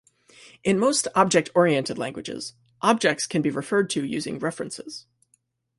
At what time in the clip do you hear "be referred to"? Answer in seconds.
3.43-4.03